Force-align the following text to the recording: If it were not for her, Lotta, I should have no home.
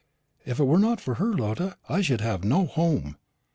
If 0.47 0.59
it 0.59 0.63
were 0.63 0.79
not 0.79 0.99
for 0.99 1.13
her, 1.21 1.31
Lotta, 1.31 1.77
I 1.87 2.01
should 2.01 2.21
have 2.21 2.43
no 2.43 2.65
home. 2.65 3.17